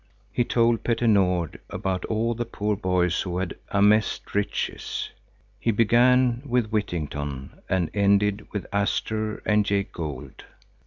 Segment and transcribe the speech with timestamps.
[0.31, 5.11] He told Petter Nord about all the poor boys who had amassed riches.
[5.59, 10.43] He began with Whittington and ended with Astor and Jay Gould.